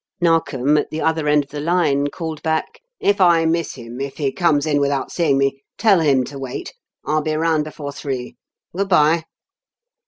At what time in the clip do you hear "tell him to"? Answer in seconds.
5.77-6.39